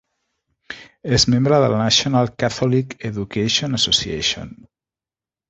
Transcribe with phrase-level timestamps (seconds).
[1.17, 4.53] És membre de la National Catholic Education Association.